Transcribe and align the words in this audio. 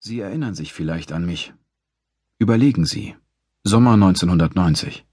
Sie 0.00 0.20
erinnern 0.20 0.54
sich 0.54 0.72
vielleicht 0.72 1.10
an 1.12 1.26
mich. 1.26 1.52
Überlegen 2.38 2.86
Sie. 2.86 3.16
Sommer 3.64 3.94
1990. 3.94 5.04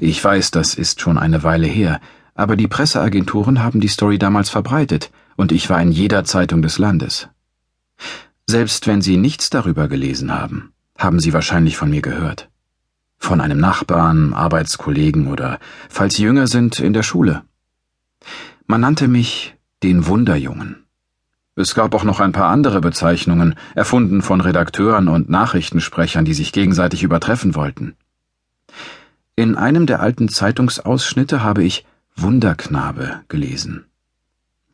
Ich 0.00 0.22
weiß, 0.24 0.50
das 0.50 0.74
ist 0.74 1.00
schon 1.00 1.18
eine 1.18 1.44
Weile 1.44 1.68
her, 1.68 2.00
aber 2.34 2.56
die 2.56 2.66
Presseagenturen 2.66 3.62
haben 3.62 3.80
die 3.80 3.88
Story 3.88 4.18
damals 4.18 4.50
verbreitet 4.50 5.12
und 5.36 5.52
ich 5.52 5.70
war 5.70 5.80
in 5.80 5.92
jeder 5.92 6.24
Zeitung 6.24 6.62
des 6.62 6.78
Landes. 6.78 7.28
Selbst 8.48 8.88
wenn 8.88 9.02
Sie 9.02 9.18
nichts 9.18 9.50
darüber 9.50 9.86
gelesen 9.86 10.32
haben, 10.32 10.72
haben 10.98 11.20
Sie 11.20 11.32
wahrscheinlich 11.32 11.76
von 11.76 11.90
mir 11.90 12.02
gehört. 12.02 12.50
Von 13.18 13.40
einem 13.40 13.60
Nachbarn, 13.60 14.34
Arbeitskollegen 14.34 15.28
oder, 15.28 15.60
falls 15.88 16.16
Sie 16.16 16.24
jünger 16.24 16.48
sind, 16.48 16.80
in 16.80 16.92
der 16.92 17.04
Schule. 17.04 17.44
Man 18.66 18.80
nannte 18.80 19.06
mich 19.06 19.54
den 19.84 20.06
Wunderjungen. 20.08 20.83
Es 21.56 21.74
gab 21.74 21.94
auch 21.94 22.04
noch 22.04 22.18
ein 22.18 22.32
paar 22.32 22.48
andere 22.48 22.80
Bezeichnungen, 22.80 23.54
erfunden 23.74 24.22
von 24.22 24.40
Redakteuren 24.40 25.08
und 25.08 25.30
Nachrichtensprechern, 25.30 26.24
die 26.24 26.34
sich 26.34 26.52
gegenseitig 26.52 27.04
übertreffen 27.04 27.54
wollten. 27.54 27.96
In 29.36 29.56
einem 29.56 29.86
der 29.86 30.00
alten 30.00 30.28
Zeitungsausschnitte 30.28 31.42
habe 31.42 31.62
ich 31.62 31.86
Wunderknabe 32.16 33.20
gelesen. 33.28 33.86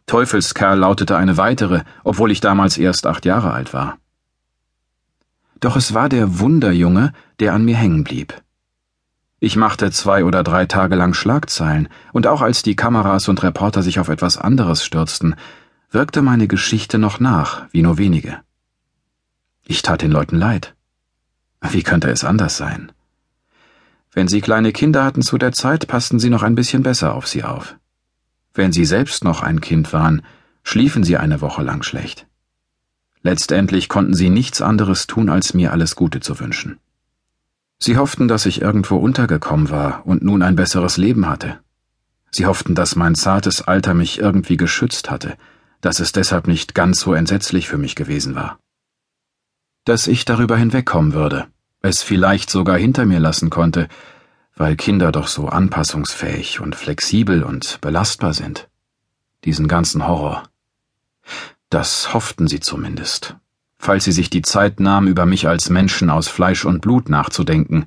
Teufelskerl 0.07 0.79
lautete 0.79 1.17
eine 1.17 1.37
weitere, 1.37 1.83
obwohl 2.03 2.31
ich 2.31 2.41
damals 2.41 2.79
erst 2.79 3.07
acht 3.07 3.25
Jahre 3.25 3.53
alt 3.53 3.73
war. 3.73 3.99
Doch 5.61 5.77
es 5.77 5.93
war 5.93 6.09
der 6.09 6.41
Wunderjunge, 6.41 7.13
der 7.39 7.53
an 7.53 7.65
mir 7.65 7.77
hängen 7.77 8.05
blieb. 8.05 8.35
Ich 9.39 9.57
machte 9.57 9.91
zwei 9.91 10.25
oder 10.25 10.43
drei 10.43 10.67
Tage 10.67 10.97
lang 10.97 11.15
Schlagzeilen, 11.15 11.89
und 12.13 12.27
auch 12.27 12.43
als 12.43 12.63
die 12.63 12.77
Kameras 12.77 13.29
und 13.29 13.43
Reporter 13.43 13.83
sich 13.83 13.99
auf 13.99 14.09
etwas 14.09 14.37
anderes 14.37 14.85
stürzten, 14.85 15.35
wirkte 15.91 16.23
meine 16.23 16.47
Geschichte 16.47 16.99
noch 16.99 17.19
nach, 17.19 17.67
wie 17.73 17.83
nur 17.83 17.99
wenige. 17.99 18.41
Ich 19.65 19.83
tat 19.83 20.03
den 20.03 20.13
Leuten 20.13 20.37
leid. 20.37 20.75
Wie 21.61 21.83
könnte 21.83 22.11
es 22.11 22.25
anders 22.25 22.57
sein? 22.57 22.93
Wenn 24.13 24.29
sie 24.29 24.41
kleine 24.41 24.73
Kinder 24.73 25.05
hatten 25.05 25.23
zu 25.23 25.37
der 25.37 25.53
Zeit, 25.53 25.89
passten 25.89 26.19
sie 26.19 26.31
noch 26.31 26.43
ein 26.43 26.55
bisschen 26.55 26.83
besser 26.83 27.15
auf 27.15 27.27
sie 27.27 27.45
auf. 27.45 27.77
Wenn 28.55 28.73
sie 28.73 28.85
selbst 28.85 29.25
noch 29.25 29.43
ein 29.43 29.61
Kind 29.61 29.93
waren, 29.93 30.23
schliefen 30.63 31.05
sie 31.05 31.17
eine 31.17 31.41
Woche 31.41 31.63
lang 31.63 31.83
schlecht. 31.83 32.27
Letztendlich 33.23 33.89
konnten 33.89 34.15
sie 34.15 34.31
nichts 34.31 34.63
anderes 34.63 35.07
tun, 35.07 35.29
als 35.29 35.55
mir 35.55 35.73
alles 35.73 35.95
Gute 35.95 36.21
zu 36.21 36.41
wünschen. 36.41 36.79
Sie 37.79 37.97
hofften, 37.97 38.29
dass 38.29 38.47
ich 38.47 38.63
irgendwo 38.63 38.97
untergekommen 38.97 39.71
war 39.71 40.07
und 40.07 40.23
nun 40.23 40.43
ein 40.43 40.57
besseres 40.57 40.97
Leben 40.97 41.29
hatte. 41.29 41.61
Sie 42.31 42.47
hofften, 42.47 42.75
dass 42.75 42.97
mein 42.97 43.15
zartes 43.15 43.63
Alter 43.63 43.95
mich 43.95 44.19
irgendwie 44.19 44.57
geschützt 44.57 45.11
hatte, 45.11 45.37
dass 45.81 46.01
es 46.01 46.13
deshalb 46.13 46.47
nicht 46.47 46.75
ganz 46.75 47.01
so 47.01 47.15
entsetzlich 47.15 47.69
für 47.69 47.79
mich 47.79 47.95
gewesen 47.95 48.35
war. 48.35 48.59
Dass 49.85 50.07
ich 50.07 50.25
darüber 50.25 50.57
hinwegkommen 50.57 51.13
würde, 51.13 51.47
es 51.83 52.03
vielleicht 52.03 52.51
sogar 52.51 52.77
hinter 52.77 53.07
mir 53.07 53.21
lassen 53.21 53.51
konnte, 53.51 53.89
weil 54.55 54.77
Kinder 54.77 55.11
doch 55.11 55.27
so 55.27 55.49
anpassungsfähig 55.49 56.61
und 56.61 56.77
flexibel 56.77 57.43
und 57.43 57.81
belastbar 57.81 58.35
sind. 58.35 58.69
Diesen 59.45 59.69
ganzen 59.69 60.07
Horror. 60.07 60.43
Das 61.71 62.13
hofften 62.13 62.47
sie 62.47 62.61
zumindest, 62.61 63.37
falls 63.79 64.05
sie 64.05 64.13
sich 64.13 64.29
die 64.29 64.43
Zeit 64.43 64.81
nahmen, 64.81 65.09
über 65.09 65.25
mich 65.25 65.49
als 65.49 65.71
Menschen 65.71 66.11
aus 66.11 66.29
Fleisch 66.29 66.67
und 66.67 66.83
Blut 66.83 67.09
nachzudenken, 67.09 67.87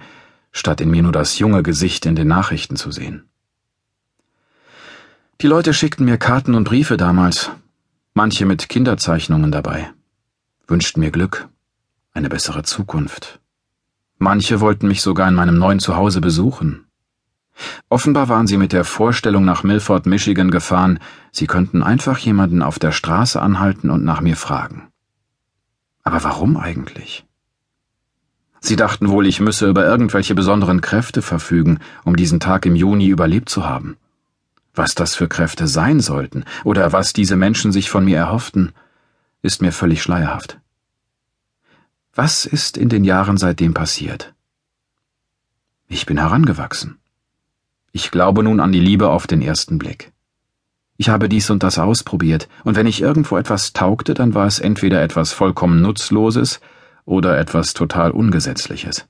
statt 0.52 0.82
in 0.82 0.90
mir 0.90 1.04
nur 1.04 1.12
das 1.12 1.38
junge 1.38 1.62
Gesicht 1.62 2.06
in 2.08 2.16
den 2.16 2.28
Nachrichten 2.28 2.76
zu 2.76 2.92
sehen. 2.92 3.30
Die 5.42 5.48
Leute 5.48 5.74
schickten 5.74 6.06
mir 6.06 6.18
Karten 6.18 6.56
und 6.56 6.64
Briefe 6.64 6.98
damals, 6.98 7.52
manche 8.14 8.46
mit 8.46 8.70
Kinderzeichnungen 8.70 9.52
dabei, 9.52 9.92
wünschten 10.68 11.02
mir 11.02 11.12
Glück, 11.12 11.50
eine 12.14 12.30
bessere 12.30 12.64
Zukunft. 12.64 13.40
Manche 14.20 14.62
wollten 14.62 14.88
mich 14.88 15.02
sogar 15.02 15.28
in 15.28 15.36
meinem 15.36 15.58
neuen 15.58 15.80
Zuhause 15.80 16.22
besuchen. 16.22 16.86
Offenbar 17.90 18.30
waren 18.30 18.48
sie 18.48 18.58
mit 18.58 18.72
der 18.72 18.84
Vorstellung 18.84 19.46
nach 19.46 19.64
Milford, 19.64 20.06
Michigan 20.06 20.52
gefahren, 20.52 21.00
sie 21.32 21.48
könnten 21.48 21.82
einfach 21.82 22.20
jemanden 22.20 22.62
auf 22.62 22.78
der 22.78 22.92
Straße 22.92 23.42
anhalten 23.42 23.90
und 23.90 24.04
nach 24.04 24.22
mir 24.22 24.36
fragen. 24.36 24.88
Aber 26.04 26.24
warum 26.24 26.58
eigentlich? 26.58 27.26
Sie 28.60 28.76
dachten 28.76 29.10
wohl, 29.10 29.26
ich 29.26 29.40
müsse 29.40 29.68
über 29.68 29.86
irgendwelche 29.86 30.36
besonderen 30.36 30.82
Kräfte 30.82 31.22
verfügen, 31.22 31.80
um 32.04 32.16
diesen 32.16 32.40
Tag 32.40 32.66
im 32.66 32.76
Juni 32.76 33.08
überlebt 33.08 33.50
zu 33.50 33.66
haben. 33.66 33.98
Was 34.74 34.96
das 34.96 35.16
für 35.16 35.28
Kräfte 35.28 35.68
sein 35.68 36.00
sollten 36.00 36.46
oder 36.64 36.92
was 36.92 37.14
diese 37.14 37.36
Menschen 37.36 37.72
sich 37.72 37.90
von 37.90 38.06
mir 38.06 38.18
erhofften, 38.18 38.72
ist 39.42 39.62
mir 39.62 39.72
völlig 39.72 40.02
schleierhaft. 40.02 40.60
Was 42.16 42.46
ist 42.46 42.78
in 42.78 42.90
den 42.90 43.04
Jahren 43.04 43.38
seitdem 43.38 43.74
passiert? 43.74 44.34
Ich 45.88 46.06
bin 46.06 46.18
herangewachsen. 46.18 46.98
Ich 47.92 48.10
glaube 48.10 48.42
nun 48.42 48.60
an 48.60 48.72
die 48.72 48.80
Liebe 48.80 49.10
auf 49.10 49.28
den 49.28 49.42
ersten 49.42 49.78
Blick. 49.78 50.12
Ich 50.98 51.10
habe 51.10 51.30
dies 51.30 51.50
und 51.50 51.64
das 51.64 51.80
ausprobiert, 51.80 52.48
und 52.64 52.76
wenn 52.76 52.88
ich 52.88 53.02
irgendwo 53.02 53.38
etwas 53.38 53.74
taugte, 53.74 54.14
dann 54.14 54.34
war 54.34 54.48
es 54.48 54.60
entweder 54.60 55.02
etwas 55.02 55.34
vollkommen 55.34 55.82
Nutzloses 55.82 56.62
oder 57.06 57.38
etwas 57.38 57.74
total 57.74 58.12
Ungesetzliches. 58.12 59.06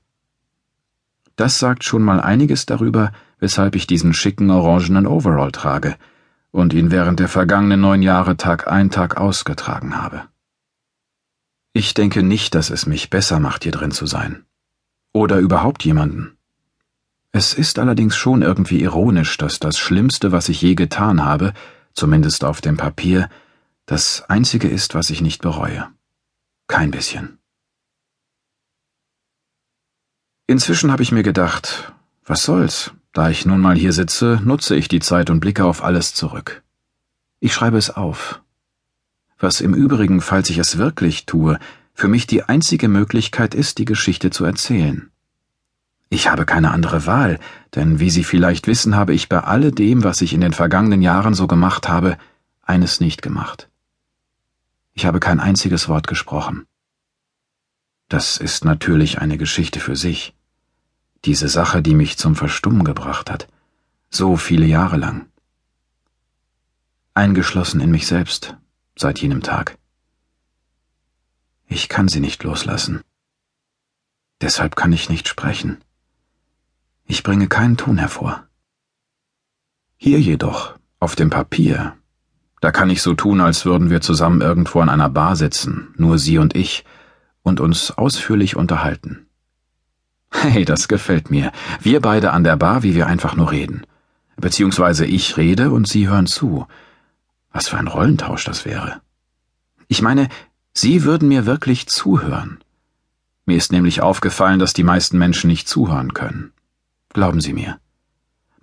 Das 1.36 1.58
sagt 1.58 1.84
schon 1.84 2.02
mal 2.02 2.20
einiges 2.20 2.66
darüber, 2.66 3.12
weshalb 3.44 3.76
ich 3.76 3.86
diesen 3.86 4.14
schicken 4.14 4.50
orangenen 4.50 5.06
Overall 5.06 5.52
trage 5.52 5.98
und 6.50 6.72
ihn 6.72 6.90
während 6.90 7.20
der 7.20 7.28
vergangenen 7.28 7.82
neun 7.82 8.00
Jahre 8.00 8.38
Tag 8.38 8.68
ein 8.68 8.88
Tag 8.88 9.18
ausgetragen 9.18 10.00
habe. 10.02 10.18
Ich 11.74 11.92
denke 11.92 12.22
nicht, 12.22 12.54
dass 12.54 12.70
es 12.70 12.86
mich 12.86 13.10
besser 13.10 13.40
macht, 13.40 13.64
hier 13.64 13.72
drin 13.72 13.90
zu 13.90 14.06
sein. 14.06 14.46
Oder 15.12 15.40
überhaupt 15.40 15.84
jemanden. 15.84 16.38
Es 17.32 17.52
ist 17.52 17.78
allerdings 17.78 18.16
schon 18.16 18.40
irgendwie 18.40 18.80
ironisch, 18.80 19.36
dass 19.36 19.58
das 19.60 19.76
Schlimmste, 19.76 20.32
was 20.32 20.48
ich 20.48 20.62
je 20.62 20.74
getan 20.74 21.22
habe, 21.22 21.52
zumindest 21.92 22.44
auf 22.44 22.62
dem 22.62 22.78
Papier, 22.78 23.28
das 23.84 24.22
Einzige 24.30 24.68
ist, 24.68 24.94
was 24.94 25.10
ich 25.10 25.20
nicht 25.20 25.42
bereue. 25.42 25.90
Kein 26.66 26.90
bisschen. 26.90 27.38
Inzwischen 30.46 30.90
habe 30.90 31.02
ich 31.02 31.12
mir 31.12 31.22
gedacht, 31.22 31.92
was 32.24 32.44
soll's? 32.44 32.94
Da 33.14 33.30
ich 33.30 33.46
nun 33.46 33.60
mal 33.60 33.76
hier 33.76 33.92
sitze, 33.92 34.40
nutze 34.42 34.74
ich 34.74 34.88
die 34.88 34.98
Zeit 34.98 35.30
und 35.30 35.38
blicke 35.38 35.64
auf 35.64 35.84
alles 35.84 36.14
zurück. 36.14 36.64
Ich 37.38 37.54
schreibe 37.54 37.78
es 37.78 37.90
auf. 37.90 38.42
Was 39.38 39.60
im 39.60 39.72
Übrigen, 39.72 40.20
falls 40.20 40.50
ich 40.50 40.58
es 40.58 40.78
wirklich 40.78 41.24
tue, 41.24 41.60
für 41.94 42.08
mich 42.08 42.26
die 42.26 42.42
einzige 42.42 42.88
Möglichkeit 42.88 43.54
ist, 43.54 43.78
die 43.78 43.84
Geschichte 43.84 44.30
zu 44.30 44.44
erzählen. 44.44 45.10
Ich 46.08 46.28
habe 46.28 46.44
keine 46.44 46.72
andere 46.72 47.06
Wahl, 47.06 47.38
denn 47.76 48.00
wie 48.00 48.10
Sie 48.10 48.24
vielleicht 48.24 48.66
wissen, 48.66 48.96
habe 48.96 49.14
ich 49.14 49.28
bei 49.28 49.38
alledem, 49.38 50.02
was 50.02 50.20
ich 50.20 50.32
in 50.32 50.40
den 50.40 50.52
vergangenen 50.52 51.00
Jahren 51.00 51.34
so 51.34 51.46
gemacht 51.46 51.88
habe, 51.88 52.18
eines 52.62 52.98
nicht 52.98 53.22
gemacht. 53.22 53.68
Ich 54.92 55.06
habe 55.06 55.20
kein 55.20 55.38
einziges 55.38 55.88
Wort 55.88 56.08
gesprochen. 56.08 56.66
Das 58.08 58.38
ist 58.38 58.64
natürlich 58.64 59.20
eine 59.20 59.38
Geschichte 59.38 59.78
für 59.78 59.94
sich 59.94 60.33
diese 61.24 61.48
Sache, 61.48 61.82
die 61.82 61.94
mich 61.94 62.18
zum 62.18 62.36
Verstummen 62.36 62.84
gebracht 62.84 63.30
hat, 63.30 63.48
so 64.10 64.36
viele 64.36 64.66
Jahre 64.66 64.96
lang. 64.96 65.26
Eingeschlossen 67.14 67.80
in 67.80 67.90
mich 67.90 68.06
selbst, 68.06 68.56
seit 68.96 69.20
jenem 69.20 69.42
Tag. 69.42 69.78
Ich 71.66 71.88
kann 71.88 72.08
sie 72.08 72.20
nicht 72.20 72.42
loslassen. 72.44 73.02
Deshalb 74.40 74.76
kann 74.76 74.92
ich 74.92 75.08
nicht 75.08 75.28
sprechen. 75.28 75.78
Ich 77.06 77.22
bringe 77.22 77.48
keinen 77.48 77.76
Ton 77.76 77.98
hervor. 77.98 78.46
Hier 79.96 80.20
jedoch, 80.20 80.78
auf 80.98 81.16
dem 81.16 81.30
Papier, 81.30 81.96
da 82.60 82.70
kann 82.70 82.90
ich 82.90 83.02
so 83.02 83.14
tun, 83.14 83.40
als 83.40 83.64
würden 83.64 83.90
wir 83.90 84.00
zusammen 84.00 84.40
irgendwo 84.40 84.80
an 84.80 84.88
einer 84.88 85.08
Bar 85.08 85.36
sitzen, 85.36 85.94
nur 85.96 86.18
Sie 86.18 86.38
und 86.38 86.54
ich, 86.54 86.84
und 87.42 87.60
uns 87.60 87.90
ausführlich 87.90 88.56
unterhalten. 88.56 89.23
Hey, 90.42 90.64
das 90.64 90.88
gefällt 90.88 91.30
mir. 91.30 91.52
Wir 91.80 92.00
beide 92.00 92.32
an 92.32 92.44
der 92.44 92.56
Bar, 92.56 92.82
wie 92.82 92.94
wir 92.94 93.06
einfach 93.06 93.34
nur 93.36 93.50
reden. 93.50 93.86
Beziehungsweise 94.36 95.06
ich 95.06 95.36
rede 95.36 95.70
und 95.70 95.88
Sie 95.88 96.08
hören 96.08 96.26
zu. 96.26 96.66
Was 97.52 97.68
für 97.68 97.78
ein 97.78 97.88
Rollentausch 97.88 98.44
das 98.44 98.64
wäre. 98.64 99.00
Ich 99.88 100.02
meine, 100.02 100.28
Sie 100.72 101.04
würden 101.04 101.28
mir 101.28 101.46
wirklich 101.46 101.86
zuhören. 101.86 102.58
Mir 103.46 103.56
ist 103.56 103.72
nämlich 103.72 104.02
aufgefallen, 104.02 104.58
dass 104.58 104.72
die 104.72 104.84
meisten 104.84 105.18
Menschen 105.18 105.48
nicht 105.48 105.68
zuhören 105.68 106.14
können. 106.14 106.52
Glauben 107.10 107.40
Sie 107.40 107.52
mir. 107.52 107.78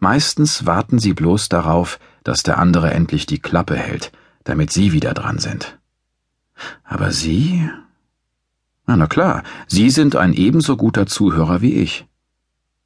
Meistens 0.03 0.65
warten 0.65 0.97
sie 0.97 1.13
bloß 1.13 1.47
darauf, 1.47 1.99
dass 2.23 2.41
der 2.41 2.57
andere 2.57 2.91
endlich 2.91 3.27
die 3.27 3.37
Klappe 3.37 3.75
hält, 3.75 4.11
damit 4.43 4.73
Sie 4.73 4.93
wieder 4.93 5.13
dran 5.13 5.37
sind. 5.37 5.77
Aber 6.83 7.11
Sie 7.11 7.69
na, 8.85 8.97
na 8.97 9.07
klar, 9.07 9.43
Sie 9.67 9.89
sind 9.89 10.15
ein 10.15 10.33
ebenso 10.33 10.75
guter 10.77 11.05
Zuhörer 11.05 11.61
wie 11.61 11.75
ich. 11.75 12.05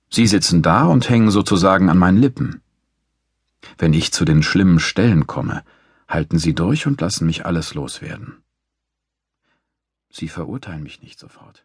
Sie 0.10 0.28
sitzen 0.28 0.62
da 0.62 0.86
und 0.86 1.10
hängen 1.10 1.32
sozusagen 1.32 1.90
an 1.90 1.98
meinen 1.98 2.18
Lippen. 2.18 2.62
Wenn 3.78 3.94
ich 3.94 4.12
zu 4.12 4.26
den 4.26 4.44
schlimmen 4.44 4.80
Stellen 4.80 5.28
komme, 5.28 5.64
halten 6.08 6.38
Sie 6.38 6.54
durch 6.54 6.86
und 6.86 7.02
lassen 7.02 7.26
mich 7.26 7.46
alles 7.46 7.74
loswerden. 7.74 8.44
Sie 10.10 10.30
verurteilen 10.30 10.84
mich 10.84 11.02
nicht 11.02 11.20
sofort. 11.20 11.65